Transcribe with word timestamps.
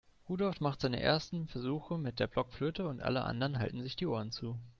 Rudolf 0.27 0.61
macht 0.61 0.81
seine 0.81 0.99
ersten 0.99 1.47
Versuche 1.47 1.99
mit 1.99 2.19
der 2.19 2.25
Blockflöte 2.25 2.87
und 2.87 3.03
alle 3.03 3.21
anderen 3.23 3.59
halten 3.59 3.83
sich 3.83 3.95
die 3.95 4.07
Ohren 4.07 4.31
zu. 4.31 4.57